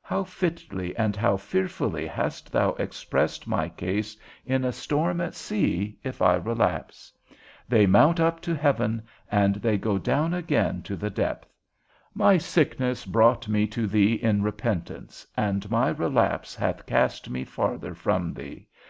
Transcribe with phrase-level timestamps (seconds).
[0.00, 5.98] How fitly and how fearfully hast thou expressed my case in a storm at sea,
[6.02, 7.12] if I relapse;
[7.68, 11.52] They mount up to heaven, and they go down again to the depth!
[12.14, 17.94] My sickness brought me to thee in repentance, and my relapse hath cast me farther
[17.94, 18.68] from thee.